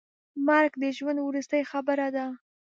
مرګ 0.47 0.71
د 0.81 0.85
ژوند 0.97 1.19
وروستۍ 1.27 1.61
خبره 1.71 2.07
ده. 2.15 2.25